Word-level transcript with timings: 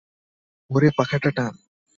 ওরে 0.71 0.89
পাখাটা 0.97 1.29
টান। 1.37 1.53